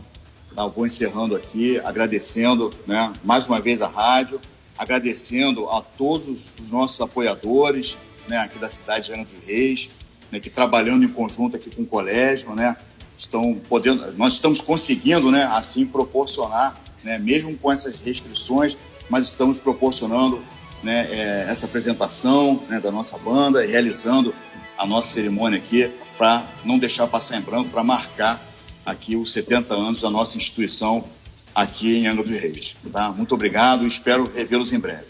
Tá, 0.55 0.67
vou 0.67 0.87
encerrando 0.87 1.37
aqui, 1.37 1.79
agradecendo 1.85 2.73
né, 2.87 3.13
mais 3.23 3.47
uma 3.47 3.61
vez 3.61 3.83
a 3.83 3.89
rádio, 3.89 4.41
agradecendo 4.79 5.69
a 5.69 5.83
todos 5.83 6.51
os 6.59 6.71
nossos 6.71 6.99
apoiadores 7.01 7.99
né, 8.27 8.39
aqui 8.39 8.59
da 8.59 8.69
cidade 8.69 9.07
de 9.07 9.13
Ana 9.13 9.25
dos 9.25 9.35
Reis, 9.47 9.91
né, 10.31 10.41
que 10.41 10.51
trabalhando 10.51 11.05
em 11.05 11.09
conjunto 11.09 11.57
aqui 11.57 11.71
com 11.71 11.83
o 11.83 11.87
colégio, 11.87 12.55
né, 12.55 12.77
estão 13.17 13.55
podendo, 13.69 14.13
nós 14.17 14.35
estamos 14.35 14.61
conseguindo, 14.61 15.31
né, 15.31 15.45
assim 15.45 15.87
proporcionar, 15.87 16.77
né, 17.03 17.19
mesmo 17.19 17.57
com 17.57 17.71
essas 17.71 17.97
restrições, 17.97 18.77
mas 19.09 19.27
estamos 19.27 19.59
proporcionando, 19.59 20.43
né, 20.87 21.09
é, 21.11 21.47
essa 21.51 21.67
apresentação 21.67 22.63
né, 22.69 22.79
da 22.81 22.93
nossa 22.93 23.19
banda 23.19 23.65
e 23.65 23.69
realizando 23.69 24.33
a 24.79 24.87
nossa 24.87 25.09
cerimônia 25.09 25.59
aqui 25.59 25.91
para 26.17 26.47
não 26.65 26.79
deixar 26.79 27.09
passar 27.09 27.37
em 27.37 27.41
branco, 27.41 27.71
para 27.71 27.83
marcar 27.83 28.41
aqui 28.85 29.17
os 29.17 29.33
70 29.33 29.75
anos 29.75 30.01
da 30.01 30.09
nossa 30.09 30.37
instituição 30.37 31.05
aqui 31.53 31.97
em 31.97 32.07
Angra 32.07 32.23
dos 32.23 32.41
Reis. 32.41 32.77
Tá? 32.93 33.11
Muito 33.11 33.35
obrigado 33.35 33.83
e 33.83 33.89
espero 33.89 34.31
revê-los 34.33 34.73
em 34.73 34.79
breve. 34.79 35.07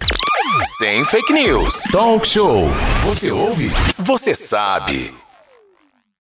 Sem 0.78 1.04
fake 1.04 1.32
news. 1.32 1.82
Talk 1.92 2.26
show. 2.26 2.68
Você 3.04 3.30
ouve? 3.30 3.68
Você 3.98 4.34
sabe. 4.34 5.25